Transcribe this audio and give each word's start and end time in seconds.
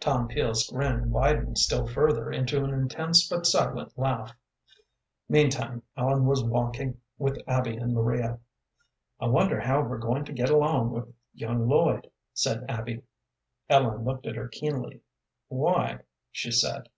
Tom 0.00 0.26
Peel's 0.28 0.70
grin 0.70 1.10
widened 1.10 1.58
still 1.58 1.86
further 1.86 2.32
into 2.32 2.64
an 2.64 2.72
intense 2.72 3.28
but 3.28 3.44
silent 3.44 3.92
laugh. 3.98 4.34
Meantime 5.28 5.82
Ellen 5.98 6.24
was 6.24 6.42
walking 6.42 6.98
with 7.18 7.42
Abby 7.46 7.76
and 7.76 7.92
Maria. 7.92 8.38
"I 9.20 9.26
wonder 9.26 9.60
how 9.60 9.82
we're 9.82 9.98
going 9.98 10.24
to 10.24 10.32
get 10.32 10.48
along 10.48 10.92
with 10.92 11.12
young 11.34 11.68
Lloyd," 11.68 12.08
said 12.32 12.64
Abby. 12.70 13.02
Ellen 13.68 14.02
looked 14.02 14.24
at 14.26 14.36
her 14.36 14.48
keenly. 14.48 15.02
"Why?" 15.48 15.98
she 16.32 16.52
said. 16.52 16.88